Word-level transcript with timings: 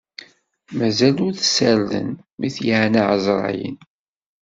Mazal 0.77 1.17
ur 1.27 1.33
t-ssarden, 1.35 2.09
mi 2.39 2.49
t-yeɛna 2.55 3.01
ɛezṛayen. 3.11 3.77